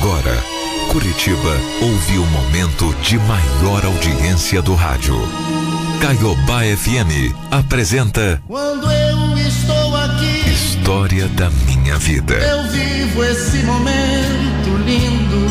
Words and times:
Agora, 0.00 0.34
Curitiba 0.90 1.60
ouve 1.82 2.16
o 2.16 2.24
momento 2.24 2.94
de 3.02 3.18
maior 3.18 3.84
audiência 3.84 4.62
do 4.62 4.74
rádio. 4.74 5.14
Caiobá 6.00 6.62
FM 6.62 7.36
apresenta 7.50 8.42
Quando 8.46 8.90
eu 8.90 9.36
estou 9.36 9.94
aqui, 9.94 10.48
História 10.50 11.28
da 11.28 11.50
Minha 11.50 11.98
Vida. 11.98 12.32
eu 12.32 12.70
vivo 12.70 13.24
esse 13.24 13.58
momento 13.58 14.74
lindo. 14.86 15.50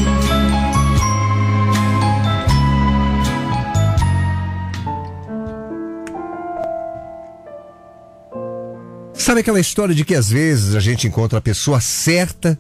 Sabe 9.13 9.41
aquela 9.41 9.59
história 9.59 9.93
de 9.93 10.03
que 10.03 10.15
às 10.15 10.27
vezes 10.27 10.73
a 10.73 10.79
gente 10.79 11.07
encontra 11.07 11.37
a 11.37 11.41
pessoa 11.41 11.79
certa 11.79 12.57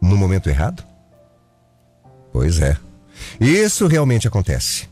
no 0.00 0.16
momento 0.16 0.48
errado? 0.48 0.93
Pois 2.34 2.58
é. 2.58 2.76
Isso 3.40 3.86
realmente 3.86 4.26
acontece. 4.26 4.88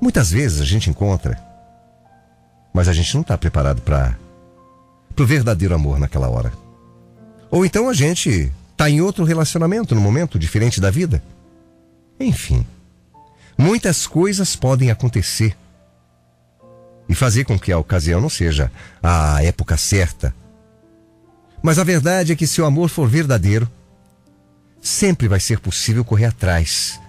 Muitas 0.00 0.32
vezes 0.32 0.60
a 0.60 0.64
gente 0.64 0.90
encontra, 0.90 1.40
mas 2.74 2.88
a 2.88 2.92
gente 2.92 3.14
não 3.14 3.20
está 3.20 3.38
preparado 3.38 3.80
para 3.80 4.16
o 5.16 5.24
verdadeiro 5.24 5.76
amor 5.76 6.00
naquela 6.00 6.28
hora. 6.28 6.52
Ou 7.52 7.64
então 7.64 7.88
a 7.88 7.94
gente 7.94 8.52
está 8.72 8.90
em 8.90 9.00
outro 9.00 9.22
relacionamento 9.22 9.94
no 9.94 10.00
momento 10.00 10.36
diferente 10.36 10.80
da 10.80 10.90
vida. 10.90 11.22
Enfim, 12.18 12.66
muitas 13.56 14.04
coisas 14.04 14.56
podem 14.56 14.90
acontecer 14.90 15.56
e 17.08 17.14
fazer 17.14 17.44
com 17.44 17.56
que 17.56 17.70
a 17.70 17.78
ocasião 17.78 18.20
não 18.20 18.28
seja 18.28 18.72
a 19.00 19.40
época 19.40 19.76
certa. 19.76 20.34
Mas 21.62 21.78
a 21.78 21.84
verdade 21.84 22.32
é 22.32 22.36
que 22.36 22.46
se 22.48 22.60
o 22.60 22.64
amor 22.64 22.88
for 22.88 23.08
verdadeiro, 23.08 23.70
sempre 24.84 25.26
vai 25.26 25.40
ser 25.40 25.58
possível 25.60 26.04
correr 26.04 26.26
atrás 26.26 27.00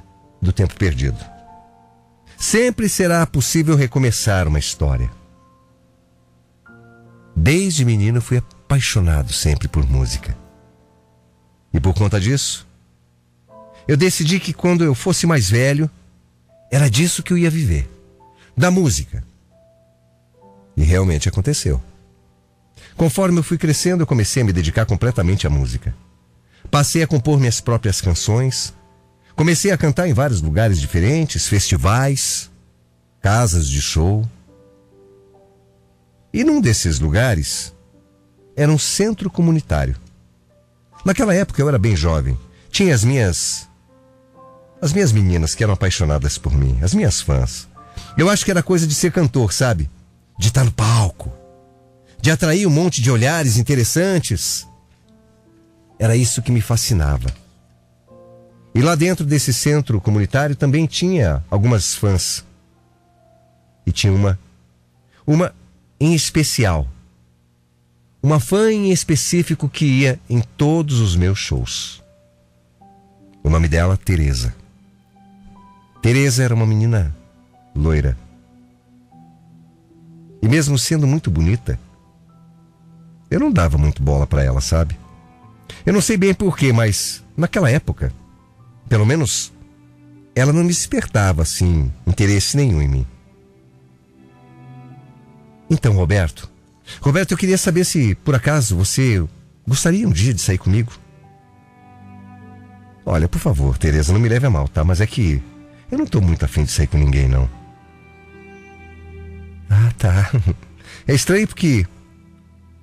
do 0.42 0.54
tempo 0.54 0.74
perdido. 0.76 1.20
Sempre 2.38 2.88
será 2.88 3.28
possível 3.28 3.76
recomeçar 3.76 4.48
uma 4.48 4.58
história. 4.58 5.12
Desde 7.36 7.84
menino 7.84 8.22
fui 8.22 8.38
apaixonado 8.38 9.34
sempre 9.34 9.68
por 9.68 9.86
música. 9.86 10.36
E 11.74 11.80
por 11.80 11.94
conta 11.94 12.18
disso, 12.18 12.66
eu 13.86 13.98
decidi 13.98 14.40
que 14.40 14.54
quando 14.54 14.86
eu 14.86 14.96
fosse 14.96 15.28
mais 15.28 15.50
velho, 15.50 15.90
era 16.72 16.90
disso 16.90 17.22
que 17.22 17.34
eu 17.34 17.38
ia 17.38 17.50
viver 17.50 17.90
da 18.56 18.72
música. 18.72 19.22
E 20.78 20.84
realmente 20.84 21.28
aconteceu. 21.28 21.84
Conforme 22.96 23.40
eu 23.40 23.44
fui 23.44 23.58
crescendo, 23.58 24.04
eu 24.04 24.08
comecei 24.08 24.44
a 24.44 24.46
me 24.46 24.54
dedicar 24.54 24.86
completamente 24.86 25.46
à 25.46 25.50
música. 25.50 25.94
Passei 26.72 27.04
a 27.04 27.08
compor 27.08 27.40
minhas 27.40 27.62
próprias 27.62 28.02
canções. 28.02 28.74
Comecei 29.36 29.72
a 29.72 29.78
cantar 29.78 30.08
em 30.08 30.14
vários 30.14 30.42
lugares 30.42 30.80
diferentes, 30.80 31.48
festivais, 31.48 32.50
casas 33.22 33.68
de 33.68 33.82
show. 33.82 34.28
E 36.34 36.44
num 36.44 36.62
desses 36.62 37.00
lugares 37.00 37.74
era 38.56 38.72
um 38.72 38.78
centro 38.78 39.30
comunitário. 39.30 39.96
Naquela 41.06 41.34
época 41.34 41.62
eu 41.62 41.68
era 41.68 41.78
bem 41.78 41.96
jovem. 41.96 42.38
Tinha 42.70 42.94
as 42.94 43.04
minhas. 43.04 43.70
As 44.82 44.92
minhas 44.92 45.12
meninas 45.12 45.56
que 45.56 45.64
eram 45.64 45.74
apaixonadas 45.74 46.38
por 46.38 46.54
mim, 46.54 46.78
as 46.82 46.94
minhas 46.94 47.22
fãs. 47.22 47.68
Eu 48.18 48.30
acho 48.30 48.44
que 48.44 48.52
era 48.52 48.64
coisa 48.64 48.86
de 48.86 48.94
ser 48.94 49.12
cantor, 49.12 49.54
sabe? 49.54 49.90
De 50.38 50.48
estar 50.48 50.64
no 50.64 50.72
palco, 50.72 51.32
de 52.22 52.32
atrair 52.32 52.68
um 52.68 52.70
monte 52.72 53.02
de 53.02 53.10
olhares 53.10 53.58
interessantes. 53.58 54.68
Era 56.00 56.16
isso 56.16 56.42
que 56.42 56.52
me 56.52 56.62
fascinava. 56.62 57.34
E 58.74 58.82
lá 58.82 58.94
dentro 58.94 59.26
desse 59.26 59.54
centro 59.54 60.02
comunitário 60.02 60.56
também 60.56 60.86
tinha 60.86 61.44
algumas 61.50 61.96
fãs. 61.96 62.44
E 63.86 63.92
tinha 63.92 64.12
uma, 64.12 64.38
uma 65.26 65.56
em 66.00 66.14
especial. 66.14 66.86
Uma 68.22 68.40
fã 68.40 68.72
em 68.72 68.92
específico 68.92 69.70
que 69.70 69.86
ia 69.86 70.20
em 70.30 70.42
todos 70.42 71.00
os 71.00 71.16
meus 71.16 71.40
shows. 71.40 72.04
O 73.42 73.50
nome 73.50 73.68
dela, 73.68 73.96
Teresa. 73.96 74.54
Teresa 76.02 76.44
era 76.44 76.54
uma 76.54 76.66
menina 76.66 77.16
loira. 77.74 78.18
E 80.42 80.48
mesmo 80.48 80.78
sendo 80.78 81.08
muito 81.08 81.32
bonita, 81.32 81.80
eu 83.32 83.40
não 83.40 83.52
dava 83.52 83.78
muito 83.78 84.04
bola 84.04 84.28
para 84.28 84.44
ela, 84.44 84.60
sabe? 84.60 84.98
Eu 85.86 85.94
não 85.94 86.02
sei 86.02 86.18
bem 86.18 86.34
porquê, 86.34 86.74
mas 86.74 87.24
naquela 87.38 87.70
época, 87.70 88.12
pelo 88.90 89.06
menos, 89.06 89.54
ela 90.36 90.52
não 90.52 90.66
despertava 90.66 91.42
assim 91.42 91.92
interesse 92.06 92.58
nenhum 92.58 92.82
em 92.82 92.88
mim. 92.88 93.08
Então, 95.70 95.94
Roberto, 95.94 96.50
Roberto, 97.02 97.32
eu 97.32 97.38
queria 97.38 97.58
saber 97.58 97.86
se 97.86 98.16
por 98.16 98.36
acaso 98.36 98.76
você 98.76 99.24
gostaria 99.68 100.08
um 100.08 100.12
dia 100.12 100.34
de 100.34 100.42
sair 100.42 100.58
comigo. 100.58 100.92
Olha, 103.06 103.28
por 103.28 103.40
favor, 103.40 103.78
Tereza, 103.78 104.12
não 104.12 104.20
me 104.20 104.30
leve 104.30 104.46
a 104.46 104.50
mal, 104.50 104.68
tá? 104.68 104.84
Mas 104.84 105.02
é 105.02 105.08
que 105.08 105.42
eu 105.92 105.98
não 105.98 106.06
tô 106.06 106.22
muito 106.22 106.44
afim 106.44 106.64
de 106.64 106.72
sair 106.72 106.88
com 106.88 106.98
ninguém, 106.98 107.28
não. 107.28 107.50
Ah, 109.70 109.92
tá. 109.98 110.32
É 111.08 111.14
estranho 111.14 111.48
porque 111.48 111.86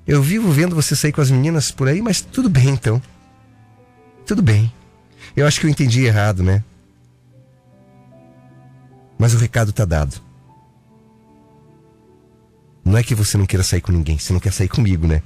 eu 0.07 0.23
vivo 0.23 0.51
vendo 0.51 0.75
você 0.75 0.95
sair 0.97 1.13
com 1.13 1.21
as 1.21 1.31
meninas 1.31 1.71
por 1.71 1.89
aí, 1.89 2.01
mas 2.03 2.21
tudo 2.21 2.49
bem 2.49 2.71
então. 2.71 3.01
Tudo 4.27 4.43
bem. 4.43 4.73
Eu 5.37 5.47
acho 5.47 5.61
que 5.61 5.67
eu 5.67 5.71
entendi 5.71 6.05
errado, 6.05 6.43
né? 6.43 6.63
Mas 9.19 9.35
o 9.35 9.39
recado 9.39 9.73
tá 9.73 9.85
dado. 9.85 10.21
Não 12.85 12.99
é 12.99 13.03
que 13.03 13.15
você 13.15 13.39
não 13.39 13.47
queira 13.47 13.63
sair 13.63 13.81
com 13.81 13.93
ninguém, 13.93 14.19
você 14.19 14.33
não 14.33 14.41
quer 14.41 14.53
sair 14.53 14.69
comigo, 14.69 15.07
né? 15.07 15.23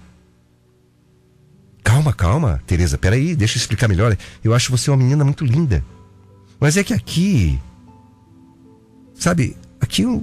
Calma, 1.83 2.13
calma, 2.13 2.61
Tereza, 2.67 2.99
peraí, 2.99 3.35
deixa 3.35 3.57
eu 3.57 3.61
explicar 3.61 3.89
melhor. 3.89 4.17
Eu 4.45 4.53
acho 4.55 4.71
você 4.71 4.91
uma 4.91 4.97
menina 4.97 5.25
muito 5.25 5.45
linda. 5.45 5.83
Mas 6.61 6.77
é 6.77 6.85
que 6.85 6.93
aqui. 6.93 7.59
Sabe, 9.15 9.57
aqui 9.81 10.03
eu- 10.03 10.23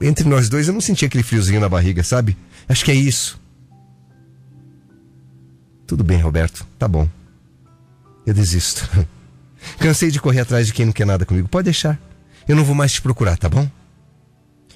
entre 0.00 0.28
nós 0.28 0.48
dois 0.48 0.68
eu 0.68 0.74
não 0.74 0.80
senti 0.80 1.04
aquele 1.04 1.24
friozinho 1.24 1.60
na 1.60 1.68
barriga, 1.68 2.04
sabe? 2.04 2.36
Acho 2.68 2.84
que 2.84 2.90
é 2.90 2.94
isso. 2.94 3.39
Tudo 5.90 6.04
bem, 6.04 6.20
Roberto, 6.20 6.64
tá 6.78 6.86
bom. 6.86 7.08
Eu 8.24 8.32
desisto. 8.32 8.88
Cansei 9.80 10.08
de 10.08 10.20
correr 10.20 10.38
atrás 10.38 10.68
de 10.68 10.72
quem 10.72 10.86
não 10.86 10.92
quer 10.92 11.04
nada 11.04 11.26
comigo. 11.26 11.48
Pode 11.48 11.64
deixar. 11.64 12.00
Eu 12.46 12.54
não 12.54 12.62
vou 12.62 12.76
mais 12.76 12.92
te 12.92 13.02
procurar, 13.02 13.36
tá 13.36 13.48
bom? 13.48 13.68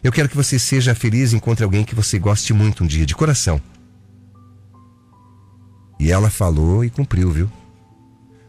Eu 0.02 0.10
quero 0.10 0.28
que 0.28 0.34
você 0.34 0.58
seja 0.58 0.92
feliz 0.92 1.32
e 1.32 1.36
encontre 1.36 1.62
alguém 1.62 1.84
que 1.84 1.94
você 1.94 2.18
goste 2.18 2.52
muito 2.52 2.82
um 2.82 2.86
dia, 2.88 3.06
de 3.06 3.14
coração. 3.14 3.62
E 6.00 6.10
ela 6.10 6.28
falou 6.30 6.84
e 6.84 6.90
cumpriu, 6.90 7.30
viu? 7.30 7.52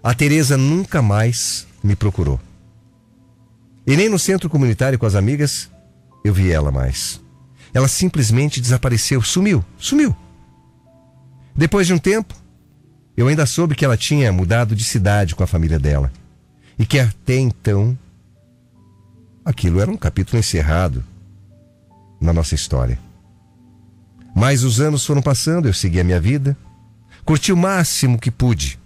A 0.02 0.16
Tereza 0.16 0.58
nunca 0.58 1.04
mais 1.04 1.68
me 1.84 1.96
procurou. 1.96 2.40
E 3.86 3.96
nem 3.96 4.10
no 4.10 4.18
centro 4.18 4.50
comunitário 4.50 4.98
com 4.98 5.06
as 5.06 5.14
amigas 5.14 5.70
eu 6.24 6.34
vi 6.34 6.52
ela 6.52 6.72
mais. 6.72 7.22
Ela 7.76 7.88
simplesmente 7.88 8.60
desapareceu, 8.60 9.22
sumiu, 9.22 9.64
sumiu. 9.78 10.16
Depois 11.56 11.86
de 11.86 11.94
um 11.94 12.00
tempo, 12.00 12.44
eu 13.18 13.28
ainda 13.28 13.46
soube 13.46 13.76
que 13.76 13.86
ela 13.86 13.96
tinha 13.96 14.32
mudado 14.32 14.76
de 14.76 14.84
cidade 14.84 15.36
com 15.36 15.44
a 15.44 15.48
família 15.48 15.80
dela. 15.80 16.12
E 16.78 16.86
que 16.86 17.00
até 17.00 17.38
então 17.38 17.98
aquilo 19.44 19.80
era 19.80 19.90
um 19.90 19.96
capítulo 19.96 20.38
encerrado 20.38 21.04
na 22.20 22.34
nossa 22.34 22.56
história. 22.56 23.00
Mas 24.36 24.64
os 24.64 24.82
anos 24.82 25.06
foram 25.06 25.22
passando, 25.22 25.68
eu 25.68 25.74
segui 25.74 26.00
a 26.00 26.04
minha 26.04 26.20
vida, 26.20 26.58
curti 27.24 27.54
o 27.54 27.58
máximo 27.58 28.20
que 28.20 28.30
pude. 28.30 28.78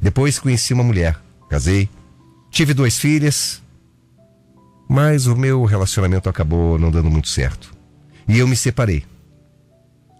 Depois 0.00 0.38
conheci 0.38 0.72
uma 0.72 0.84
mulher, 0.84 1.18
casei, 1.48 1.88
tive 2.50 2.72
duas 2.72 2.96
filhas, 2.96 3.60
mas 4.88 5.26
o 5.26 5.34
meu 5.34 5.64
relacionamento 5.64 6.28
acabou 6.28 6.78
não 6.78 6.90
dando 6.90 7.10
muito 7.10 7.28
certo. 7.28 7.74
E 8.28 8.38
eu 8.38 8.46
me 8.46 8.54
separei. 8.54 9.04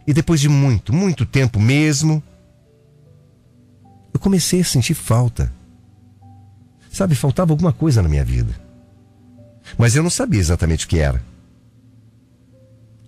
E 0.07 0.13
depois 0.13 0.41
de 0.41 0.49
muito, 0.49 0.93
muito 0.93 1.25
tempo 1.25 1.61
mesmo, 1.61 2.23
eu 4.13 4.21
comecei 4.21 4.61
a 4.61 4.65
sentir 4.65 4.95
falta. 4.95 5.53
Sabe, 6.91 7.15
faltava 7.15 7.53
alguma 7.53 7.73
coisa 7.73 8.03
na 8.03 8.09
minha 8.09 8.25
vida. 8.25 8.55
Mas 9.77 9.95
eu 9.95 10.03
não 10.03 10.11
sabia 10.11 10.41
exatamente 10.41 10.87
o 10.87 10.89
que 10.89 10.99
era. 10.99 11.23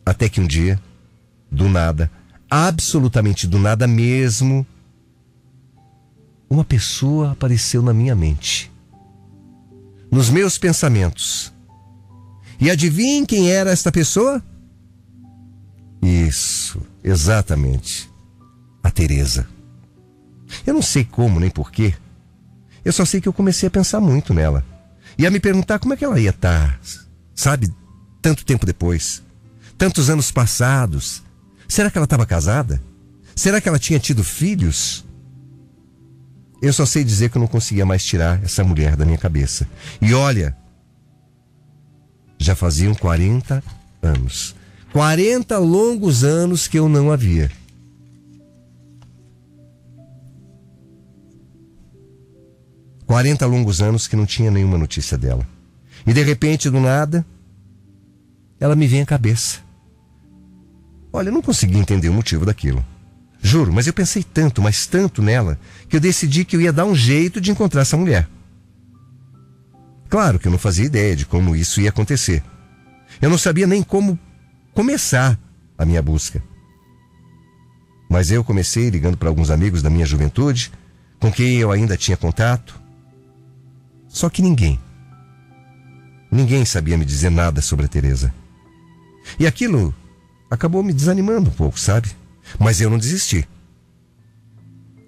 Até 0.04 0.28
que 0.28 0.40
um 0.40 0.46
dia, 0.46 0.80
do 1.50 1.68
nada, 1.68 2.10
absolutamente 2.50 3.46
do 3.46 3.58
nada 3.58 3.86
mesmo, 3.86 4.66
uma 6.48 6.64
pessoa 6.64 7.32
apareceu 7.32 7.82
na 7.82 7.94
minha 7.94 8.14
mente. 8.14 8.70
Nos 10.10 10.28
meus 10.28 10.58
pensamentos. 10.58 11.52
E 12.60 12.70
adivinhem 12.70 13.24
quem 13.24 13.50
era 13.50 13.70
esta 13.70 13.92
pessoa? 13.92 14.42
Isso, 16.02 16.82
exatamente. 17.02 18.10
A 18.82 18.90
Teresa. 18.90 19.46
Eu 20.66 20.74
não 20.74 20.82
sei 20.82 21.04
como 21.04 21.40
nem 21.40 21.50
porquê. 21.50 21.94
Eu 22.84 22.92
só 22.92 23.04
sei 23.04 23.20
que 23.20 23.28
eu 23.28 23.32
comecei 23.32 23.66
a 23.66 23.70
pensar 23.70 24.00
muito 24.00 24.32
nela. 24.32 24.64
E 25.18 25.26
a 25.26 25.30
me 25.30 25.40
perguntar 25.40 25.78
como 25.78 25.94
é 25.94 25.96
que 25.96 26.04
ela 26.04 26.18
ia 26.18 26.30
estar, 26.30 26.80
sabe, 27.34 27.68
tanto 28.22 28.44
tempo 28.44 28.64
depois. 28.64 29.22
Tantos 29.76 30.08
anos 30.08 30.30
passados. 30.30 31.22
Será 31.68 31.90
que 31.90 31.98
ela 31.98 32.04
estava 32.04 32.26
casada? 32.26 32.80
Será 33.34 33.60
que 33.60 33.68
ela 33.68 33.78
tinha 33.78 33.98
tido 33.98 34.22
filhos? 34.24 35.04
Eu 36.60 36.72
só 36.72 36.84
sei 36.84 37.02
dizer 37.02 37.30
que 37.30 37.38
eu 37.38 37.40
não 37.40 37.48
conseguia 37.48 37.86
mais 37.86 38.04
tirar 38.04 38.42
essa 38.44 38.62
mulher 38.62 38.96
da 38.96 39.06
minha 39.06 39.16
cabeça. 39.16 39.66
E 40.00 40.12
olha, 40.12 40.56
já 42.38 42.54
faziam 42.54 42.94
40 42.94 43.62
anos. 44.02 44.54
40 44.92 45.58
longos 45.58 46.24
anos 46.24 46.66
que 46.66 46.78
eu 46.78 46.88
não 46.88 47.10
havia. 47.10 47.50
40 53.10 53.44
longos 53.44 53.82
anos 53.82 54.06
que 54.06 54.14
não 54.14 54.24
tinha 54.24 54.52
nenhuma 54.52 54.78
notícia 54.78 55.18
dela. 55.18 55.44
E 56.06 56.12
de 56.12 56.22
repente, 56.22 56.70
do 56.70 56.78
nada, 56.78 57.26
ela 58.60 58.76
me 58.76 58.86
vem 58.86 59.02
à 59.02 59.04
cabeça. 59.04 59.58
Olha, 61.12 61.28
eu 61.28 61.32
não 61.32 61.42
consegui 61.42 61.76
entender 61.76 62.08
o 62.08 62.12
motivo 62.12 62.46
daquilo. 62.46 62.86
Juro, 63.42 63.72
mas 63.72 63.88
eu 63.88 63.92
pensei 63.92 64.22
tanto, 64.22 64.62
mas 64.62 64.86
tanto 64.86 65.22
nela, 65.22 65.58
que 65.88 65.96
eu 65.96 66.00
decidi 66.00 66.44
que 66.44 66.54
eu 66.54 66.60
ia 66.60 66.72
dar 66.72 66.84
um 66.84 66.94
jeito 66.94 67.40
de 67.40 67.50
encontrar 67.50 67.80
essa 67.80 67.96
mulher. 67.96 68.28
Claro 70.08 70.38
que 70.38 70.46
eu 70.46 70.52
não 70.52 70.58
fazia 70.58 70.84
ideia 70.84 71.16
de 71.16 71.26
como 71.26 71.56
isso 71.56 71.80
ia 71.80 71.88
acontecer. 71.88 72.44
Eu 73.20 73.28
não 73.28 73.38
sabia 73.38 73.66
nem 73.66 73.82
como 73.82 74.16
começar 74.72 75.36
a 75.76 75.84
minha 75.84 76.00
busca. 76.00 76.40
Mas 78.08 78.30
eu 78.30 78.44
comecei 78.44 78.88
ligando 78.88 79.16
para 79.16 79.28
alguns 79.28 79.50
amigos 79.50 79.82
da 79.82 79.90
minha 79.90 80.06
juventude, 80.06 80.70
com 81.18 81.32
quem 81.32 81.56
eu 81.56 81.72
ainda 81.72 81.96
tinha 81.96 82.16
contato, 82.16 82.78
só 84.10 84.28
que 84.28 84.42
ninguém, 84.42 84.78
ninguém 86.30 86.64
sabia 86.64 86.98
me 86.98 87.04
dizer 87.04 87.30
nada 87.30 87.62
sobre 87.62 87.86
a 87.86 87.88
Teresa. 87.88 88.34
E 89.38 89.46
aquilo 89.46 89.94
acabou 90.50 90.82
me 90.82 90.92
desanimando 90.92 91.48
um 91.48 91.52
pouco, 91.52 91.78
sabe? 91.78 92.10
Mas 92.58 92.80
eu 92.80 92.90
não 92.90 92.98
desisti. 92.98 93.48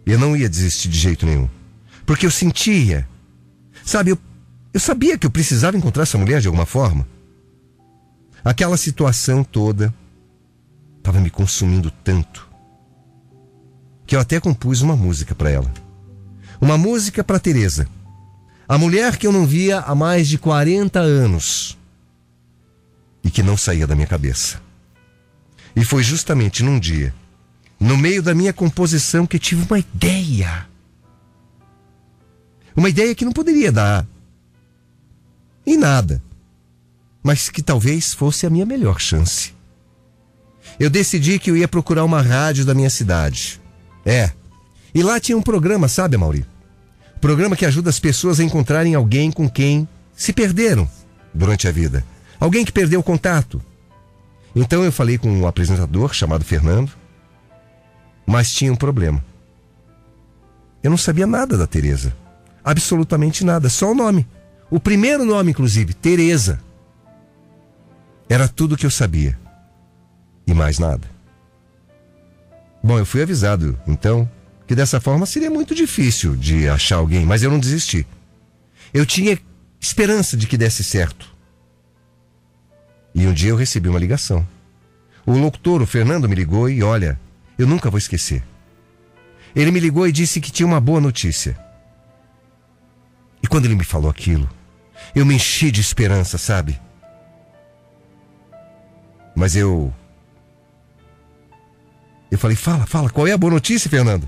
Eu 0.06 0.18
não 0.18 0.36
ia 0.36 0.48
desistir 0.48 0.88
de 0.88 0.96
jeito 0.96 1.26
nenhum. 1.26 1.48
Porque 2.06 2.24
eu 2.24 2.30
sentia. 2.30 3.08
Sabe, 3.84 4.12
eu, 4.12 4.18
eu 4.72 4.78
sabia 4.78 5.18
que 5.18 5.26
eu 5.26 5.30
precisava 5.30 5.76
encontrar 5.76 6.04
essa 6.04 6.16
mulher 6.16 6.40
de 6.40 6.46
alguma 6.46 6.64
forma. 6.64 7.06
Aquela 8.44 8.76
situação 8.76 9.42
toda 9.42 9.92
estava 10.98 11.20
me 11.20 11.30
consumindo 11.30 11.90
tanto 11.90 12.48
que 14.06 14.14
eu 14.14 14.20
até 14.20 14.38
compus 14.38 14.80
uma 14.80 14.94
música 14.94 15.34
para 15.34 15.50
ela. 15.50 15.72
Uma 16.60 16.78
música 16.78 17.24
para 17.24 17.40
Teresa. 17.40 17.88
A 18.72 18.78
mulher 18.78 19.18
que 19.18 19.26
eu 19.26 19.32
não 19.32 19.46
via 19.46 19.80
há 19.80 19.94
mais 19.94 20.26
de 20.26 20.38
40 20.38 20.98
anos 20.98 21.76
e 23.22 23.30
que 23.30 23.42
não 23.42 23.54
saía 23.54 23.86
da 23.86 23.94
minha 23.94 24.06
cabeça. 24.06 24.62
E 25.76 25.84
foi 25.84 26.02
justamente 26.02 26.62
num 26.62 26.80
dia 26.80 27.14
no 27.78 27.98
meio 27.98 28.22
da 28.22 28.34
minha 28.34 28.50
composição 28.50 29.26
que 29.26 29.38
tive 29.38 29.66
uma 29.68 29.78
ideia. 29.78 30.66
Uma 32.74 32.88
ideia 32.88 33.14
que 33.14 33.26
não 33.26 33.32
poderia 33.32 33.70
dar 33.70 34.06
em 35.66 35.76
nada, 35.76 36.22
mas 37.22 37.50
que 37.50 37.62
talvez 37.62 38.14
fosse 38.14 38.46
a 38.46 38.50
minha 38.50 38.64
melhor 38.64 38.98
chance. 38.98 39.52
Eu 40.80 40.88
decidi 40.88 41.38
que 41.38 41.50
eu 41.50 41.58
ia 41.58 41.68
procurar 41.68 42.04
uma 42.04 42.22
rádio 42.22 42.64
da 42.64 42.72
minha 42.72 42.88
cidade. 42.88 43.60
É. 44.02 44.32
E 44.94 45.02
lá 45.02 45.20
tinha 45.20 45.36
um 45.36 45.42
programa, 45.42 45.88
sabe, 45.88 46.16
Mauri? 46.16 46.46
Programa 47.22 47.56
que 47.56 47.64
ajuda 47.64 47.88
as 47.88 47.98
pessoas 47.98 48.38
a 48.38 48.44
encontrarem 48.44 48.94
alguém 48.94 49.32
com 49.32 49.48
quem 49.48 49.88
se 50.14 50.30
perderam 50.34 50.86
durante 51.32 51.66
a 51.66 51.72
vida. 51.72 52.04
Alguém 52.38 52.66
que 52.66 52.72
perdeu 52.72 53.00
o 53.00 53.02
contato. 53.02 53.62
Então 54.54 54.84
eu 54.84 54.92
falei 54.92 55.16
com 55.16 55.30
um 55.30 55.46
apresentador 55.46 56.12
chamado 56.12 56.44
Fernando 56.44 56.92
mas 58.26 58.52
tinha 58.52 58.72
um 58.72 58.76
problema. 58.76 59.22
Eu 60.82 60.90
não 60.90 60.96
sabia 60.96 61.26
nada 61.26 61.56
da 61.56 61.66
Teresa. 61.66 62.14
Absolutamente 62.64 63.44
nada, 63.44 63.68
só 63.68 63.90
o 63.90 63.94
nome. 63.94 64.26
O 64.70 64.80
primeiro 64.80 65.24
nome, 65.24 65.50
inclusive, 65.50 65.94
Teresa. 65.94 66.58
Era 68.28 68.48
tudo 68.48 68.76
que 68.76 68.86
eu 68.86 68.90
sabia. 68.90 69.38
E 70.46 70.54
mais 70.54 70.78
nada. 70.78 71.06
Bom, 72.82 72.98
eu 72.98 73.06
fui 73.06 73.22
avisado, 73.22 73.78
então, 73.86 74.28
que 74.72 74.76
dessa 74.76 74.98
forma 75.02 75.26
seria 75.26 75.50
muito 75.50 75.74
difícil 75.74 76.34
de 76.34 76.66
achar 76.66 76.96
alguém, 76.96 77.26
mas 77.26 77.42
eu 77.42 77.50
não 77.50 77.60
desisti. 77.60 78.06
Eu 78.94 79.04
tinha 79.04 79.38
esperança 79.78 80.34
de 80.34 80.46
que 80.46 80.56
desse 80.56 80.82
certo. 80.82 81.30
E 83.14 83.26
um 83.26 83.34
dia 83.34 83.50
eu 83.50 83.56
recebi 83.56 83.90
uma 83.90 83.98
ligação. 83.98 84.48
O 85.26 85.32
locutor, 85.32 85.82
o 85.82 85.86
Fernando, 85.86 86.26
me 86.26 86.34
ligou 86.34 86.70
e 86.70 86.82
olha, 86.82 87.20
eu 87.58 87.66
nunca 87.66 87.90
vou 87.90 87.98
esquecer. 87.98 88.42
Ele 89.54 89.70
me 89.70 89.78
ligou 89.78 90.08
e 90.08 90.12
disse 90.12 90.40
que 90.40 90.50
tinha 90.50 90.66
uma 90.66 90.80
boa 90.80 91.02
notícia. 91.02 91.54
E 93.42 93.46
quando 93.46 93.66
ele 93.66 93.76
me 93.76 93.84
falou 93.84 94.10
aquilo, 94.10 94.48
eu 95.14 95.26
me 95.26 95.34
enchi 95.34 95.70
de 95.70 95.82
esperança, 95.82 96.38
sabe? 96.38 96.80
Mas 99.36 99.54
eu. 99.54 99.92
Eu 102.30 102.38
falei: 102.38 102.56
fala, 102.56 102.86
fala, 102.86 103.10
qual 103.10 103.26
é 103.26 103.32
a 103.32 103.38
boa 103.38 103.52
notícia, 103.52 103.90
Fernando? 103.90 104.26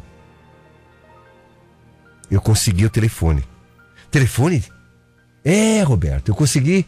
Eu 2.31 2.41
consegui 2.41 2.87
o 2.87 2.91
telefone. 2.91 3.45
Telefone? 4.11 4.65
É, 5.45 5.83
Roberto, 5.83 6.31
eu 6.31 6.35
consegui 6.35 6.87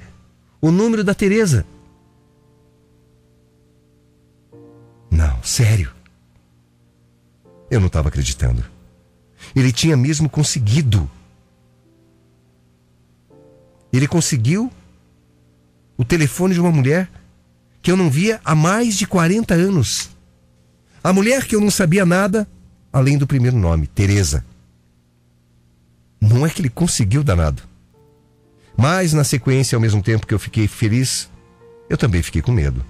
o 0.61 0.71
número 0.71 1.05
da 1.05 1.15
Teresa. 1.15 1.67
Não, 5.11 5.43
sério. 5.43 5.93
Eu 7.71 7.81
não 7.81 7.89
estava 7.89 8.09
acreditando. 8.09 8.65
Ele 9.55 9.73
tinha 9.73 9.97
mesmo 9.97 10.29
conseguido. 10.29 11.11
Ele 13.93 14.07
conseguiu 14.07 14.71
o 15.97 16.05
telefone 16.05 16.55
de 16.55 16.61
uma 16.61 16.71
mulher 16.71 17.09
que 17.81 17.91
eu 17.91 17.97
não 17.97 18.11
via 18.11 18.41
há 18.45 18.55
mais 18.55 18.97
de 18.97 19.07
40 19.07 19.55
anos. 19.55 20.11
A 21.03 21.13
mulher 21.13 21.45
que 21.45 21.55
eu 21.55 21.61
não 21.61 21.71
sabia 21.71 22.05
nada, 22.05 22.49
além 22.93 23.17
do 23.17 23.27
primeiro 23.27 23.57
nome, 23.57 23.87
Teresa. 23.87 24.45
Não 26.29 26.47
é 26.47 26.51
que 26.51 26.61
ele 26.61 26.71
conseguiu 26.71 27.23
danado. 27.23 27.63
Mas 28.77 29.13
na 29.13 29.25
sequência, 29.25 29.77
ao 29.77 29.81
mesmo 29.81 30.03
tempo 30.03 30.27
que 30.27 30.35
eu 30.35 30.39
fiquei 30.39 30.69
feliz, 30.69 31.31
eu 31.89 31.97
também 31.97 32.23
fiquei 32.23 32.43
com 32.43 32.53
medo. 32.53 32.85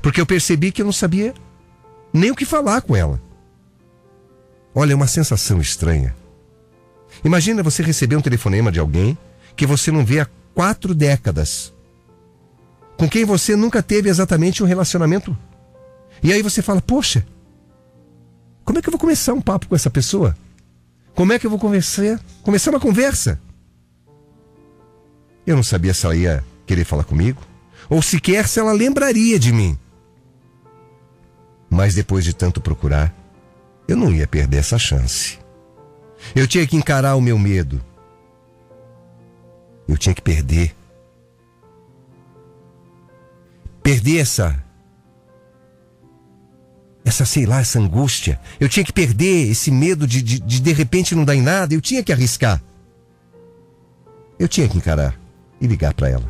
Porque 0.00 0.20
eu 0.20 0.26
percebi 0.26 0.70
que 0.70 0.82
eu 0.82 0.86
não 0.86 0.92
sabia 0.92 1.34
nem 2.12 2.30
o 2.30 2.36
que 2.36 2.44
falar 2.44 2.82
com 2.82 2.94
ela. 2.94 3.20
Olha, 4.74 4.92
é 4.92 4.96
uma 4.96 5.06
sensação 5.06 5.60
estranha. 5.60 6.14
Imagina 7.24 7.62
você 7.62 7.82
receber 7.82 8.16
um 8.16 8.20
telefonema 8.20 8.70
de 8.70 8.78
alguém 8.78 9.16
que 9.56 9.66
você 9.66 9.90
não 9.90 10.04
vê 10.04 10.20
há 10.20 10.26
quatro 10.54 10.94
décadas, 10.94 11.72
com 12.96 13.08
quem 13.08 13.24
você 13.24 13.56
nunca 13.56 13.82
teve 13.82 14.08
exatamente 14.08 14.62
um 14.62 14.66
relacionamento. 14.66 15.36
E 16.22 16.32
aí 16.32 16.42
você 16.42 16.60
fala: 16.60 16.80
Poxa, 16.80 17.24
como 18.64 18.78
é 18.78 18.82
que 18.82 18.88
eu 18.88 18.92
vou 18.92 19.00
começar 19.00 19.32
um 19.32 19.40
papo 19.40 19.68
com 19.68 19.74
essa 19.74 19.90
pessoa? 19.90 20.36
Como 21.14 21.32
é 21.32 21.38
que 21.38 21.46
eu 21.46 21.50
vou 21.50 21.58
conversar, 21.58 22.20
começar 22.42 22.70
uma 22.70 22.80
conversa? 22.80 23.40
Eu 25.46 25.56
não 25.56 25.62
sabia 25.62 25.94
se 25.94 26.04
ela 26.04 26.16
ia 26.16 26.44
querer 26.66 26.84
falar 26.84 27.04
comigo, 27.04 27.40
ou 27.88 28.02
sequer 28.02 28.48
se 28.48 28.58
ela 28.58 28.72
lembraria 28.72 29.38
de 29.38 29.52
mim. 29.52 29.78
Mas 31.70 31.94
depois 31.94 32.24
de 32.24 32.32
tanto 32.32 32.60
procurar, 32.60 33.14
eu 33.86 33.96
não 33.96 34.12
ia 34.12 34.26
perder 34.26 34.58
essa 34.58 34.78
chance. 34.78 35.38
Eu 36.34 36.48
tinha 36.48 36.66
que 36.66 36.76
encarar 36.76 37.16
o 37.16 37.20
meu 37.20 37.38
medo. 37.38 37.80
Eu 39.86 39.98
tinha 39.98 40.14
que 40.14 40.22
perder. 40.22 40.74
Perder 43.82 44.18
essa. 44.20 44.63
Essa, 47.04 47.26
sei 47.26 47.44
lá, 47.44 47.60
essa 47.60 47.78
angústia. 47.78 48.40
Eu 48.58 48.68
tinha 48.68 48.84
que 48.84 48.92
perder 48.92 49.50
esse 49.50 49.70
medo 49.70 50.06
de 50.06 50.22
de, 50.22 50.40
de, 50.40 50.60
de 50.60 50.72
repente 50.72 51.14
não 51.14 51.24
dar 51.24 51.34
em 51.34 51.42
nada. 51.42 51.74
Eu 51.74 51.80
tinha 51.80 52.02
que 52.02 52.12
arriscar. 52.12 52.62
Eu 54.38 54.48
tinha 54.48 54.68
que 54.68 54.78
encarar 54.78 55.14
e 55.60 55.66
ligar 55.66 55.92
para 55.94 56.08
ela. 56.08 56.24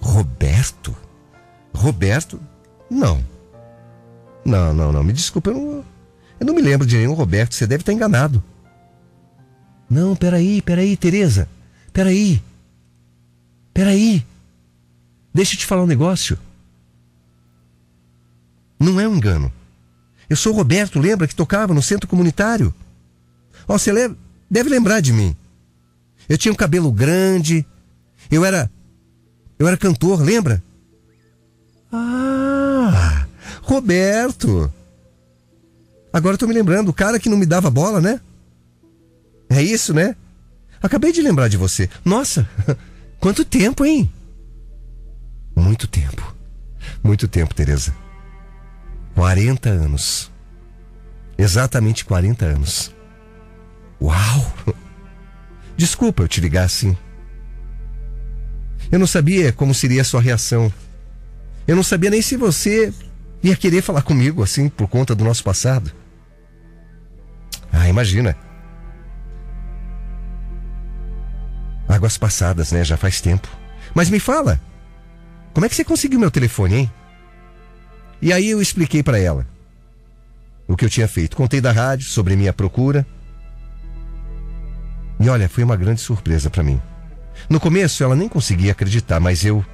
Roberto? 0.00 0.96
Roberto? 1.74 2.40
Não. 2.88 3.22
Não, 4.44 4.72
não, 4.72 4.92
não. 4.92 5.02
Me 5.02 5.12
desculpa, 5.12 5.50
eu 5.50 5.54
não, 5.54 5.84
eu 6.38 6.46
não 6.46 6.54
me 6.54 6.62
lembro 6.62 6.86
de 6.86 6.96
nenhum 6.96 7.14
Roberto. 7.14 7.54
Você 7.54 7.66
deve 7.66 7.82
estar 7.82 7.92
enganado. 7.92 8.42
Não, 9.90 10.14
peraí, 10.14 10.62
peraí, 10.62 10.96
Tereza. 10.96 11.48
Peraí. 11.92 12.42
Peraí. 13.74 14.24
Deixa 15.34 15.54
eu 15.54 15.58
te 15.58 15.66
falar 15.66 15.82
um 15.82 15.86
negócio. 15.86 16.38
Não 18.78 19.00
é 19.00 19.08
um 19.08 19.16
engano. 19.16 19.52
Eu 20.28 20.36
sou 20.36 20.52
o 20.52 20.56
Roberto, 20.56 20.98
lembra 20.98 21.26
que 21.26 21.34
tocava 21.34 21.72
no 21.72 21.82
centro 21.82 22.08
comunitário? 22.08 22.74
Ó, 23.68 23.78
você 23.78 23.92
lembra? 23.92 24.18
deve 24.50 24.70
lembrar 24.70 25.00
de 25.00 25.12
mim. 25.12 25.36
Eu 26.28 26.38
tinha 26.38 26.52
um 26.52 26.56
cabelo 26.56 26.90
grande, 26.90 27.66
eu 28.30 28.44
era. 28.44 28.70
Eu 29.58 29.66
era 29.66 29.76
cantor, 29.76 30.20
lembra? 30.20 30.62
Ah, 31.92 33.26
Roberto. 33.62 34.72
Agora 36.12 36.34
eu 36.34 36.38
tô 36.38 36.46
me 36.46 36.54
lembrando, 36.54 36.88
o 36.88 36.94
cara 36.94 37.18
que 37.18 37.28
não 37.28 37.36
me 37.36 37.46
dava 37.46 37.70
bola, 37.70 38.00
né? 38.00 38.20
É 39.48 39.62
isso, 39.62 39.94
né? 39.94 40.16
Acabei 40.82 41.12
de 41.12 41.22
lembrar 41.22 41.48
de 41.48 41.56
você. 41.56 41.88
Nossa, 42.04 42.48
quanto 43.20 43.44
tempo, 43.44 43.84
hein? 43.84 44.10
Muito 45.54 45.86
tempo. 45.86 46.34
Muito 47.02 47.28
tempo, 47.28 47.54
Teresa. 47.54 47.94
40 49.16 49.70
anos. 49.70 50.30
Exatamente 51.38 52.04
40 52.04 52.44
anos. 52.44 52.94
Uau! 54.00 54.52
Desculpa 55.74 56.22
eu 56.22 56.28
te 56.28 56.38
ligar 56.38 56.64
assim. 56.64 56.94
Eu 58.92 58.98
não 58.98 59.06
sabia 59.06 59.52
como 59.52 59.74
seria 59.74 60.02
a 60.02 60.04
sua 60.04 60.20
reação. 60.20 60.70
Eu 61.66 61.74
não 61.74 61.82
sabia 61.82 62.10
nem 62.10 62.20
se 62.20 62.36
você 62.36 62.92
ia 63.42 63.56
querer 63.56 63.80
falar 63.80 64.02
comigo 64.02 64.42
assim 64.42 64.68
por 64.68 64.86
conta 64.86 65.14
do 65.14 65.24
nosso 65.24 65.42
passado. 65.42 65.90
Ah, 67.72 67.88
imagina. 67.88 68.36
Águas 71.88 72.18
passadas, 72.18 72.70
né? 72.70 72.84
Já 72.84 72.98
faz 72.98 73.22
tempo. 73.22 73.48
Mas 73.94 74.10
me 74.10 74.20
fala, 74.20 74.60
como 75.54 75.64
é 75.64 75.68
que 75.70 75.74
você 75.74 75.84
conseguiu 75.84 76.20
meu 76.20 76.30
telefone, 76.30 76.74
hein? 76.74 76.92
E 78.20 78.32
aí 78.32 78.50
eu 78.50 78.60
expliquei 78.60 79.02
para 79.02 79.18
ela 79.18 79.46
o 80.66 80.76
que 80.76 80.84
eu 80.84 80.90
tinha 80.90 81.06
feito. 81.06 81.36
Contei 81.36 81.60
da 81.60 81.72
rádio 81.72 82.06
sobre 82.06 82.36
minha 82.36 82.52
procura. 82.52 83.06
E 85.20 85.28
olha, 85.28 85.48
foi 85.48 85.64
uma 85.64 85.76
grande 85.76 86.00
surpresa 86.00 86.50
para 86.50 86.62
mim. 86.62 86.80
No 87.48 87.60
começo 87.60 88.02
ela 88.02 88.16
nem 88.16 88.28
conseguia 88.28 88.72
acreditar, 88.72 89.20
mas 89.20 89.44
eu 89.44 89.64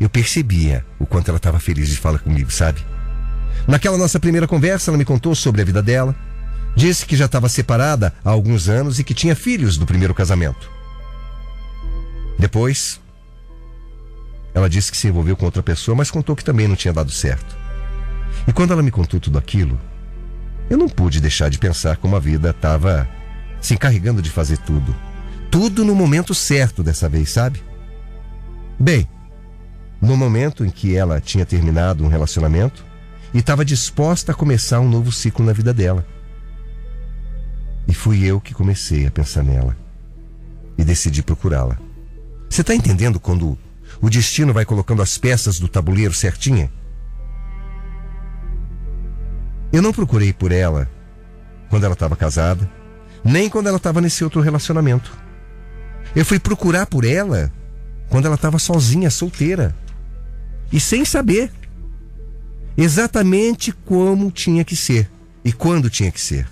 eu 0.00 0.08
percebia 0.08 0.84
o 0.98 1.06
quanto 1.06 1.28
ela 1.28 1.36
estava 1.36 1.60
feliz 1.60 1.88
de 1.88 1.96
falar 1.96 2.18
comigo, 2.18 2.50
sabe? 2.50 2.84
Naquela 3.68 3.96
nossa 3.96 4.18
primeira 4.18 4.48
conversa, 4.48 4.90
ela 4.90 4.98
me 4.98 5.04
contou 5.04 5.32
sobre 5.32 5.62
a 5.62 5.64
vida 5.64 5.80
dela. 5.80 6.16
Disse 6.74 7.06
que 7.06 7.16
já 7.16 7.26
estava 7.26 7.48
separada 7.48 8.12
há 8.24 8.30
alguns 8.30 8.68
anos 8.68 8.98
e 8.98 9.04
que 9.04 9.14
tinha 9.14 9.36
filhos 9.36 9.76
do 9.76 9.86
primeiro 9.86 10.12
casamento. 10.12 10.68
Depois, 12.36 13.00
ela 14.52 14.68
disse 14.68 14.90
que 14.90 14.96
se 14.96 15.06
envolveu 15.06 15.36
com 15.36 15.44
outra 15.44 15.62
pessoa, 15.62 15.94
mas 15.94 16.10
contou 16.10 16.34
que 16.34 16.44
também 16.44 16.66
não 16.66 16.74
tinha 16.74 16.92
dado 16.92 17.12
certo. 17.12 17.61
E 18.46 18.52
quando 18.52 18.72
ela 18.72 18.82
me 18.82 18.90
contou 18.90 19.20
tudo 19.20 19.38
aquilo, 19.38 19.78
eu 20.68 20.76
não 20.76 20.88
pude 20.88 21.20
deixar 21.20 21.48
de 21.48 21.58
pensar 21.58 21.96
como 21.96 22.16
a 22.16 22.20
vida 22.20 22.50
estava 22.50 23.08
se 23.60 23.74
encarregando 23.74 24.22
de 24.22 24.30
fazer 24.30 24.58
tudo. 24.58 24.94
Tudo 25.50 25.84
no 25.84 25.94
momento 25.94 26.34
certo 26.34 26.82
dessa 26.82 27.08
vez, 27.08 27.30
sabe? 27.30 27.62
Bem, 28.78 29.08
no 30.00 30.16
momento 30.16 30.64
em 30.64 30.70
que 30.70 30.96
ela 30.96 31.20
tinha 31.20 31.46
terminado 31.46 32.04
um 32.04 32.08
relacionamento 32.08 32.84
e 33.32 33.38
estava 33.38 33.64
disposta 33.64 34.32
a 34.32 34.34
começar 34.34 34.80
um 34.80 34.88
novo 34.88 35.12
ciclo 35.12 35.44
na 35.44 35.52
vida 35.52 35.72
dela. 35.72 36.06
E 37.86 37.94
fui 37.94 38.24
eu 38.24 38.40
que 38.40 38.54
comecei 38.54 39.06
a 39.06 39.10
pensar 39.10 39.42
nela 39.42 39.76
e 40.76 40.84
decidi 40.84 41.22
procurá-la. 41.22 41.78
Você 42.48 42.62
está 42.62 42.74
entendendo 42.74 43.20
quando 43.20 43.56
o 44.00 44.10
destino 44.10 44.52
vai 44.52 44.64
colocando 44.64 45.02
as 45.02 45.16
peças 45.18 45.58
do 45.58 45.68
tabuleiro 45.68 46.12
certinha? 46.12 46.70
Eu 49.72 49.80
não 49.80 49.92
procurei 49.92 50.32
por 50.32 50.52
ela 50.52 50.88
quando 51.70 51.84
ela 51.84 51.94
estava 51.94 52.14
casada, 52.14 52.70
nem 53.24 53.48
quando 53.48 53.68
ela 53.68 53.78
estava 53.78 54.00
nesse 54.00 54.22
outro 54.22 54.40
relacionamento. 54.40 55.16
Eu 56.14 56.24
fui 56.24 56.38
procurar 56.38 56.86
por 56.86 57.04
ela 57.04 57.50
quando 58.10 58.26
ela 58.26 58.34
estava 58.34 58.58
sozinha, 58.58 59.08
solteira. 59.08 59.74
E 60.70 60.78
sem 60.78 61.04
saber 61.04 61.50
exatamente 62.76 63.72
como 63.72 64.30
tinha 64.30 64.64
que 64.64 64.76
ser 64.76 65.10
e 65.44 65.52
quando 65.52 65.88
tinha 65.88 66.10
que 66.10 66.20
ser. 66.20 66.46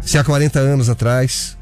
Se 0.00 0.18
há 0.18 0.24
40 0.24 0.58
anos 0.58 0.88
atrás 0.88 1.56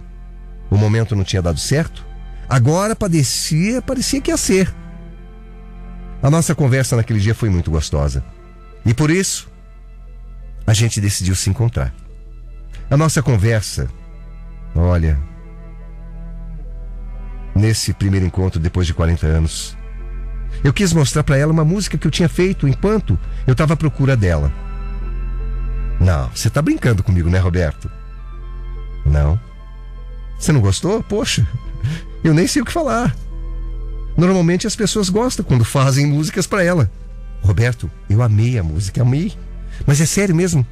o 0.70 0.76
momento 0.76 1.14
não 1.14 1.24
tinha 1.24 1.42
dado 1.42 1.58
certo, 1.58 2.06
agora 2.48 2.96
parecia, 2.96 3.82
parecia 3.82 4.20
que 4.20 4.30
ia 4.30 4.36
ser. 4.36 4.74
A 6.22 6.30
nossa 6.30 6.54
conversa 6.54 6.96
naquele 6.96 7.20
dia 7.20 7.34
foi 7.34 7.50
muito 7.50 7.70
gostosa. 7.70 8.24
E 8.84 8.94
por 8.94 9.10
isso, 9.10 9.49
a 10.66 10.72
gente 10.72 11.00
decidiu 11.00 11.34
se 11.34 11.50
encontrar. 11.50 11.92
A 12.90 12.96
nossa 12.96 13.22
conversa, 13.22 13.88
olha, 14.74 15.18
nesse 17.54 17.92
primeiro 17.92 18.26
encontro 18.26 18.60
depois 18.60 18.86
de 18.86 18.94
40 18.94 19.26
anos, 19.26 19.76
eu 20.64 20.72
quis 20.72 20.92
mostrar 20.92 21.22
para 21.22 21.36
ela 21.36 21.52
uma 21.52 21.64
música 21.64 21.96
que 21.96 22.06
eu 22.06 22.10
tinha 22.10 22.28
feito 22.28 22.68
enquanto 22.68 23.18
eu 23.46 23.52
estava 23.52 23.74
à 23.74 23.76
procura 23.76 24.16
dela. 24.16 24.52
Não, 26.00 26.30
você 26.30 26.48
está 26.48 26.60
brincando 26.60 27.02
comigo, 27.02 27.28
né, 27.28 27.38
Roberto? 27.38 27.90
Não. 29.04 29.38
Você 30.38 30.52
não 30.52 30.60
gostou? 30.60 31.02
Poxa, 31.02 31.46
eu 32.24 32.32
nem 32.34 32.46
sei 32.46 32.62
o 32.62 32.64
que 32.64 32.72
falar. 32.72 33.14
Normalmente 34.16 34.66
as 34.66 34.76
pessoas 34.76 35.08
gostam 35.08 35.44
quando 35.44 35.64
fazem 35.64 36.06
músicas 36.06 36.46
para 36.46 36.64
ela. 36.64 36.90
Roberto, 37.42 37.90
eu 38.08 38.22
amei 38.22 38.58
a 38.58 38.62
música, 38.62 39.02
amei. 39.02 39.32
Mas 39.86 40.00
é 40.00 40.06
sério 40.06 40.34
mesmo? 40.34 40.66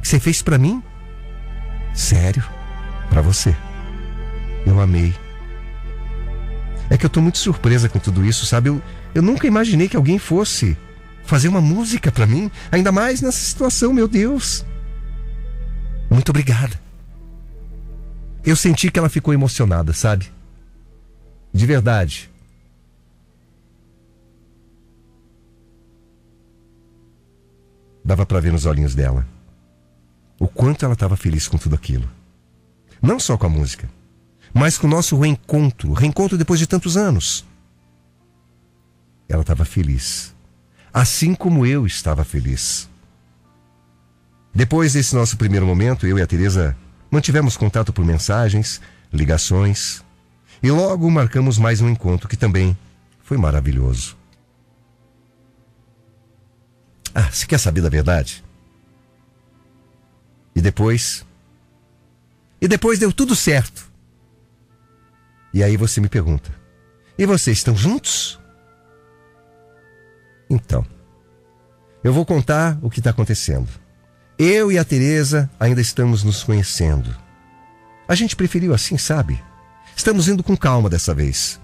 Que 0.00 0.08
você 0.08 0.20
fez 0.20 0.42
para 0.42 0.58
mim? 0.58 0.82
Sério? 1.94 2.44
Para 3.10 3.22
você. 3.22 3.56
Eu 4.66 4.80
amei. 4.80 5.14
É 6.90 6.96
que 6.96 7.04
eu 7.04 7.10
tô 7.10 7.20
muito 7.20 7.38
surpresa 7.38 7.88
com 7.88 7.98
tudo 7.98 8.24
isso, 8.24 8.46
sabe? 8.46 8.68
Eu, 8.68 8.82
eu 9.14 9.22
nunca 9.22 9.46
imaginei 9.46 9.88
que 9.88 9.96
alguém 9.96 10.18
fosse 10.18 10.76
fazer 11.24 11.48
uma 11.48 11.60
música 11.60 12.10
para 12.10 12.26
mim, 12.26 12.50
ainda 12.72 12.90
mais 12.90 13.20
nessa 13.20 13.38
situação, 13.38 13.92
meu 13.92 14.08
Deus. 14.08 14.64
Muito 16.10 16.30
obrigada. 16.30 16.80
Eu 18.44 18.56
senti 18.56 18.90
que 18.90 18.98
ela 18.98 19.10
ficou 19.10 19.34
emocionada, 19.34 19.92
sabe? 19.92 20.32
De 21.52 21.66
verdade. 21.66 22.30
Dava 28.08 28.24
para 28.24 28.40
ver 28.40 28.50
nos 28.50 28.64
olhinhos 28.64 28.94
dela 28.94 29.26
o 30.40 30.48
quanto 30.48 30.82
ela 30.82 30.94
estava 30.94 31.14
feliz 31.14 31.46
com 31.46 31.58
tudo 31.58 31.74
aquilo. 31.74 32.08
Não 33.02 33.20
só 33.20 33.36
com 33.36 33.44
a 33.44 33.50
música, 33.50 33.86
mas 34.54 34.78
com 34.78 34.86
o 34.86 34.90
nosso 34.90 35.18
reencontro 35.20 35.92
reencontro 35.92 36.38
depois 36.38 36.58
de 36.58 36.66
tantos 36.66 36.96
anos. 36.96 37.44
Ela 39.28 39.42
estava 39.42 39.62
feliz, 39.62 40.34
assim 40.90 41.34
como 41.34 41.66
eu 41.66 41.86
estava 41.86 42.24
feliz. 42.24 42.88
Depois 44.54 44.94
desse 44.94 45.14
nosso 45.14 45.36
primeiro 45.36 45.66
momento, 45.66 46.06
eu 46.06 46.18
e 46.18 46.22
a 46.22 46.26
Teresa 46.26 46.74
mantivemos 47.10 47.58
contato 47.58 47.92
por 47.92 48.06
mensagens, 48.06 48.80
ligações 49.12 50.02
e 50.62 50.70
logo 50.70 51.10
marcamos 51.10 51.58
mais 51.58 51.82
um 51.82 51.90
encontro 51.90 52.26
que 52.26 52.38
também 52.38 52.74
foi 53.22 53.36
maravilhoso. 53.36 54.17
Ah, 57.18 57.32
você 57.32 57.46
quer 57.46 57.58
saber 57.58 57.80
da 57.80 57.88
verdade? 57.88 58.44
E 60.54 60.60
depois. 60.60 61.26
E 62.60 62.68
depois 62.68 63.00
deu 63.00 63.12
tudo 63.12 63.34
certo. 63.34 63.90
E 65.52 65.64
aí 65.64 65.76
você 65.76 66.00
me 66.00 66.08
pergunta: 66.08 66.54
e 67.18 67.26
vocês 67.26 67.58
estão 67.58 67.76
juntos? 67.76 68.38
Então, 70.48 70.86
eu 72.04 72.12
vou 72.12 72.24
contar 72.24 72.78
o 72.82 72.88
que 72.88 73.00
está 73.00 73.10
acontecendo. 73.10 73.68
Eu 74.38 74.70
e 74.70 74.78
a 74.78 74.84
Teresa 74.84 75.50
ainda 75.58 75.80
estamos 75.80 76.22
nos 76.22 76.44
conhecendo. 76.44 77.12
A 78.06 78.14
gente 78.14 78.36
preferiu 78.36 78.72
assim, 78.72 78.96
sabe? 78.96 79.42
Estamos 79.96 80.28
indo 80.28 80.44
com 80.44 80.56
calma 80.56 80.88
dessa 80.88 81.12
vez. 81.12 81.60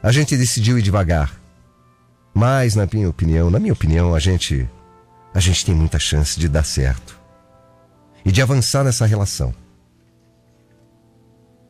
A 0.00 0.12
gente 0.12 0.36
decidiu 0.36 0.78
ir 0.78 0.82
devagar. 0.82 1.39
Mas, 2.32 2.74
na 2.74 2.86
minha 2.90 3.08
opinião, 3.08 3.50
na 3.50 3.58
minha 3.58 3.72
opinião, 3.72 4.14
a 4.14 4.18
gente 4.18 4.68
a 5.32 5.40
gente 5.40 5.64
tem 5.64 5.74
muita 5.74 5.98
chance 5.98 6.38
de 6.38 6.48
dar 6.48 6.64
certo 6.64 7.18
e 8.24 8.32
de 8.32 8.42
avançar 8.42 8.82
nessa 8.84 9.06
relação. 9.06 9.54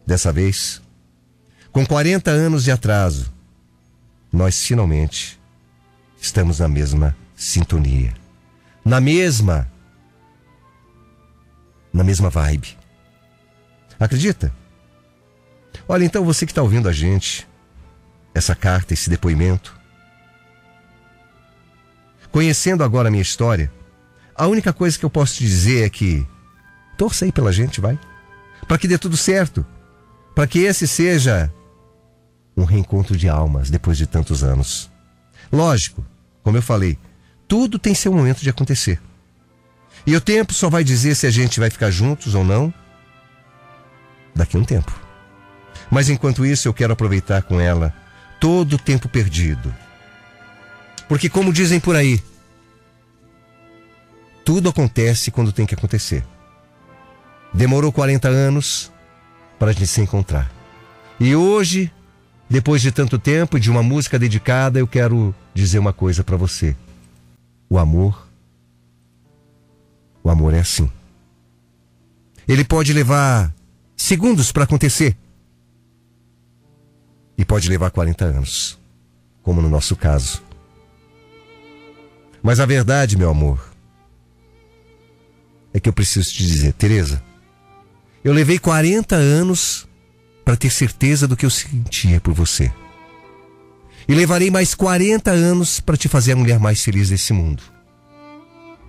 Dessa 0.07 0.33
vez, 0.33 0.81
com 1.71 1.85
40 1.85 2.31
anos 2.31 2.65
de 2.65 2.71
atraso, 2.71 3.31
nós 4.33 4.63
finalmente 4.63 5.39
estamos 6.21 6.59
na 6.59 6.69
mesma 6.69 7.17
sintonia, 7.37 8.15
na 8.85 9.01
mesma 9.01 9.71
na 11.93 12.05
mesma 12.05 12.31
vibe. 12.31 12.79
Acredita? 13.99 14.53
Olha, 15.87 16.05
então 16.05 16.25
você 16.25 16.47
que 16.47 16.53
está 16.53 16.63
ouvindo 16.63 16.89
a 16.89 16.93
gente, 16.93 17.47
essa 18.35 18.55
carta, 18.55 18.95
esse 18.95 19.11
depoimento, 19.11 19.80
Conhecendo 22.31 22.85
agora 22.85 23.09
a 23.09 23.11
minha 23.11 23.23
história, 23.23 23.73
a 24.35 24.47
única 24.47 24.73
coisa 24.73 24.99
que 24.99 25.05
eu 25.05 25.11
posso 25.11 25.35
te 25.35 25.45
dizer 25.45 25.85
é 25.85 25.91
que 25.91 26.27
torça 26.97 27.25
aí 27.25 27.33
pela 27.33 27.53
gente, 27.53 27.81
vai. 27.81 27.99
para 28.69 28.79
que 28.79 28.87
dê 28.87 28.97
tudo 28.97 29.17
certo, 29.17 29.67
para 30.35 30.47
que 30.47 30.61
esse 30.61 30.87
seja 30.87 31.53
um 32.57 32.65
reencontro 32.65 33.17
de 33.17 33.29
almas 33.29 33.71
depois 33.71 33.99
de 33.99 34.07
tantos 34.07 34.45
anos. 34.45 34.91
Lógico, 35.53 36.05
como 36.43 36.57
eu 36.57 36.63
falei, 36.63 36.99
tudo 37.49 37.79
tem 37.79 37.95
seu 37.95 38.13
momento 38.13 38.41
de 38.41 38.51
acontecer. 38.51 39.01
E 40.07 40.15
o 40.15 40.21
tempo 40.21 40.55
só 40.55 40.71
vai 40.71 40.85
dizer 40.85 41.15
se 41.15 41.27
a 41.27 41.31
gente 41.31 41.59
vai 41.59 41.69
ficar 41.69 41.91
juntos 41.91 42.35
ou 42.35 42.45
não 42.45 42.73
daqui 44.35 44.57
a 44.57 44.61
um 44.61 44.65
tempo. 44.65 44.93
Mas 45.91 46.09
enquanto 46.09 46.47
isso, 46.47 46.69
eu 46.69 46.75
quero 46.75 46.93
aproveitar 46.93 47.43
com 47.43 47.61
ela 47.61 47.93
todo 48.39 48.75
o 48.75 48.79
tempo 48.79 49.09
perdido. 49.09 49.75
Porque, 51.11 51.29
como 51.29 51.53
dizem 51.53 51.81
por 51.81 51.97
aí, 51.97 52.23
tudo 54.45 54.69
acontece 54.69 55.33
quando 55.33 55.53
tem 55.53 55.67
que 55.67 55.75
acontecer. 55.75 56.25
Demorou 57.53 57.91
40 57.91 58.29
anos 58.29 58.93
para 59.59 59.71
a 59.71 59.73
gente 59.73 59.89
se 59.89 60.01
encontrar. 60.01 60.49
E 61.19 61.35
hoje, 61.35 61.93
depois 62.49 62.81
de 62.81 62.93
tanto 62.93 63.19
tempo 63.19 63.57
e 63.57 63.61
de 63.61 63.69
uma 63.69 63.83
música 63.83 64.21
dedicada, 64.21 64.79
eu 64.79 64.87
quero 64.87 65.35
dizer 65.53 65.81
uma 65.81 65.93
coisa 65.93 66.23
para 66.23 66.37
você. 66.37 66.77
O 67.69 67.77
amor, 67.77 68.29
o 70.23 70.31
amor 70.31 70.55
é 70.55 70.61
assim. 70.61 70.89
Ele 72.47 72.63
pode 72.63 72.93
levar 72.93 73.53
segundos 73.97 74.53
para 74.53 74.63
acontecer. 74.63 75.17
E 77.37 77.45
pode 77.45 77.69
levar 77.69 77.91
40 77.91 78.27
anos, 78.27 78.79
como 79.43 79.61
no 79.61 79.69
nosso 79.69 79.97
caso. 79.97 80.49
Mas 82.43 82.61
a 82.61 82.67
verdade, 82.67 83.17
meu 83.17 83.31
amor, 83.31 83.71
é 85.73 85.81
que 85.81 85.89
eu 85.89 85.93
preciso 85.93 86.33
te 86.33 86.47
dizer, 86.47 86.73
Teresa, 86.73 87.23
eu 88.25 88.33
levei 88.33 88.59
40 88.59 89.15
anos 89.15 89.89
para 90.45 90.57
ter 90.57 90.71
certeza 90.71 91.29
do 91.29 91.37
que 91.37 91.47
eu 91.47 91.51
sentia 91.51 92.21
por 92.21 92.35
você. 92.35 92.73
E 94.09 94.15
levarei 94.15 94.51
mais 94.51 94.75
40 94.75 95.31
anos 95.31 95.79
para 95.79 95.97
te 95.97 96.09
fazer 96.09 96.33
a 96.33 96.37
mulher 96.37 96.59
mais 96.59 96.83
feliz 96.83 97.11
desse 97.11 97.33
mundo. 97.33 97.63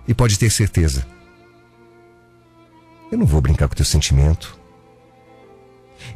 E 0.08 0.14
pode 0.14 0.38
ter 0.38 0.50
certeza. 0.50 1.06
Eu 3.10 3.18
não 3.18 3.26
vou 3.26 3.40
brincar 3.40 3.68
com 3.68 3.74
teu 3.74 3.84
sentimento. 3.84 4.58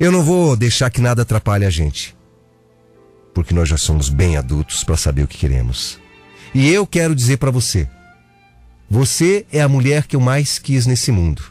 Eu 0.01 0.11
não 0.11 0.25
vou 0.25 0.57
deixar 0.57 0.91
que 0.91 1.01
nada 1.01 1.23
atrapalhe 1.23 1.65
a 1.65 1.71
gente. 1.71 2.17
Porque 3.33 3.55
nós 3.55 3.69
já 3.69 3.77
somos 3.77 4.09
bem 4.09 4.37
adultos 4.37 4.83
para 4.83 4.97
saber 4.97 5.23
o 5.23 5.29
que 5.29 5.39
queremos. 5.39 6.01
E 6.57 6.73
eu 6.73 6.87
quero 6.87 7.15
dizer 7.15 7.37
para 7.37 7.51
você: 7.51 7.87
você 8.89 9.45
é 9.53 9.61
a 9.61 9.69
mulher 9.69 10.07
que 10.07 10.17
eu 10.17 10.21
mais 10.21 10.59
quis 10.59 10.87
nesse 10.87 11.13
mundo. 11.13 11.43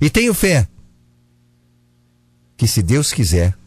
E 0.00 0.08
tenho 0.08 0.32
fé 0.32 0.68
que, 2.56 2.68
se 2.68 2.80
Deus 2.80 3.12
quiser, 3.12 3.58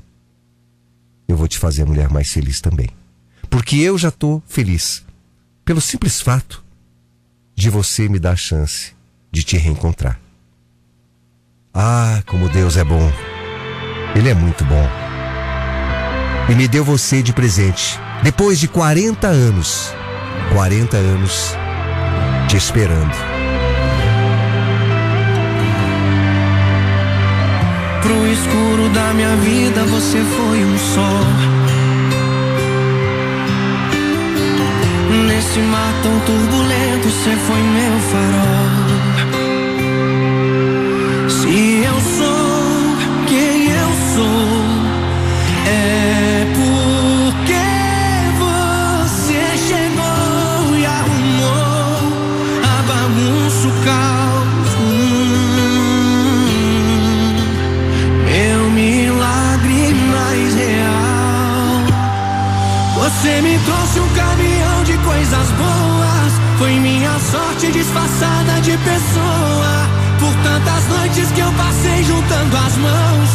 eu 1.28 1.36
vou 1.36 1.50
te 1.50 1.60
fazer 1.60 1.82
a 1.82 1.86
mulher 1.86 2.10
mais 2.10 2.32
feliz 2.32 2.62
também. 2.62 2.88
Porque 3.50 3.76
eu 3.76 3.98
já 3.98 4.08
estou 4.08 4.42
feliz. 4.48 5.04
Pelo 5.66 5.82
simples 5.82 6.22
fato 6.22 6.64
de 7.54 7.70
você 7.70 8.08
me 8.08 8.18
dar 8.18 8.32
a 8.32 8.38
chance 8.38 8.94
de 9.30 9.44
te 9.44 9.58
reencontrar. 9.58 10.18
Ah, 11.74 12.24
como 12.26 12.48
Deus 12.48 12.78
é 12.78 12.86
bom. 12.86 13.12
Ele 14.16 14.30
é 14.30 14.34
muito 14.34 14.64
bom. 14.64 14.88
E 16.50 16.56
me 16.56 16.70
deu 16.70 16.86
você 16.86 17.22
de 17.22 17.34
presente. 17.34 18.00
Depois 18.24 18.58
de 18.58 18.70
40 18.70 19.28
anos. 19.28 19.94
40 20.54 20.98
anos 20.98 21.56
te 22.48 22.58
esperando. 22.58 23.12
Pro 28.02 28.28
escuro 28.28 28.90
da 28.90 29.14
minha 29.14 29.36
vida 29.38 29.84
você 29.86 30.20
foi 30.20 30.64
um 30.64 30.78
sol. 30.78 31.26
Nesse 35.28 35.60
mar 35.60 35.94
tão 36.04 36.20
turbulento 36.22 37.10
você 37.10 37.36
foi 37.36 37.62
meu 37.62 38.00
farol. 38.00 39.17
Sorte 67.58 67.72
disfarçada 67.72 68.62
de 68.62 68.78
pessoa. 68.78 69.88
Por 70.20 70.34
tantas 70.44 70.88
noites 70.90 71.32
que 71.32 71.40
eu 71.42 71.52
passei 71.54 72.04
juntando 72.04 72.58
as 72.58 72.78
mãos, 72.78 73.30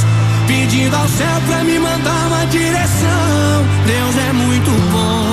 pedindo 0.46 0.94
ao 0.96 1.08
céu 1.08 1.40
pra 1.46 1.64
me 1.64 1.78
mandar 1.78 2.26
uma 2.28 2.44
direção. 2.46 3.64
Deus 3.86 4.16
é 4.28 4.32
muito 4.32 4.70
bom, 4.92 5.26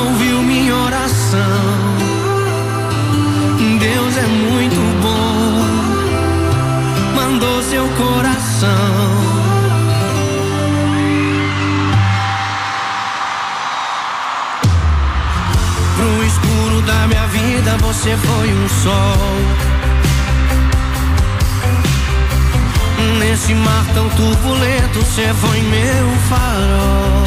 ouviu 0.00 0.42
minha 0.42 0.74
oração. 0.74 1.40
Deus 3.78 4.16
é 4.16 4.26
muito 4.26 4.80
bom, 5.02 5.62
mandou 7.16 7.62
seu 7.62 7.86
coração. 7.88 9.23
Da 16.84 17.06
minha 17.06 17.26
vida 17.28 17.76
você 17.78 18.16
foi 18.16 18.52
um 18.52 18.68
sol. 18.68 19.74
Nesse 23.18 23.54
mar 23.54 23.84
tão 23.94 24.08
turbulento 24.10 24.98
você 25.00 25.32
foi 25.34 25.60
meu 25.62 26.06
farol. 26.28 27.24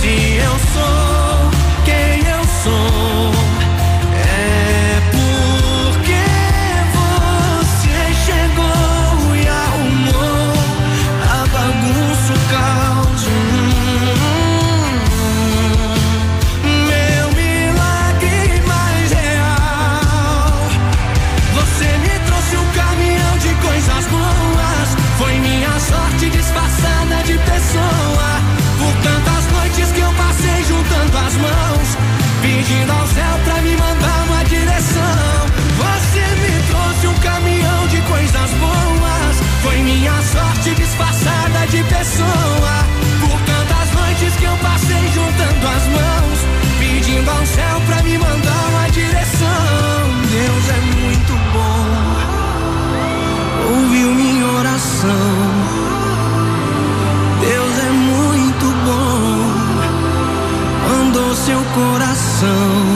Se 0.00 0.36
eu 0.36 0.58
sou 0.72 1.50
quem 1.84 2.26
eu 2.28 2.44
sou, 2.62 3.19
céu 33.14 33.38
pra 33.44 33.60
me 33.62 33.76
mandar 33.76 34.24
uma 34.28 34.44
direção. 34.44 35.46
Você 35.76 36.20
me 36.42 36.62
trouxe 36.68 37.06
um 37.08 37.14
caminhão 37.20 37.88
de 37.88 38.00
coisas 38.02 38.50
boas. 38.52 39.36
Foi 39.62 39.76
minha 39.78 40.22
sorte 40.22 40.74
disfarçada 40.74 41.66
de 41.66 41.82
pessoa. 41.84 42.49
Bom, 62.40 62.46
mandou 62.46 62.56
seu 62.56 62.56
coração. 62.56 62.89